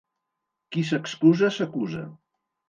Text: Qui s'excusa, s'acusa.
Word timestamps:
Qui 0.75 0.81
s'excusa, 0.91 1.51
s'acusa. 1.59 2.03